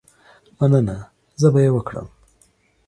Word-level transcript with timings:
مننه، 0.59 0.97
زه 1.39 1.47
به 1.53 1.59
یې 1.65 1.71
وکړم. 1.73 2.07